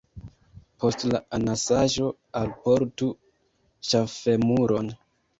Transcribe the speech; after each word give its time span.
Post 0.83 1.03
la 1.09 1.17
anasaĵo 1.37 2.07
alportu 2.41 3.09
ŝaffemuron. 3.91 4.89